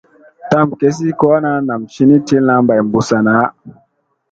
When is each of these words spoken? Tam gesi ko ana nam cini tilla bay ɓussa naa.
Tam 0.49 0.67
gesi 0.79 1.07
ko 1.19 1.25
ana 1.37 1.51
nam 1.67 1.81
cini 1.93 2.15
tilla 2.27 2.55
bay 2.67 2.81
ɓussa 2.91 3.17
naa. 3.25 3.45